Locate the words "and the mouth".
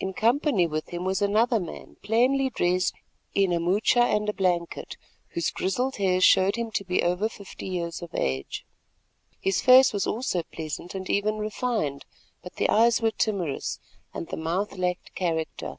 14.12-14.76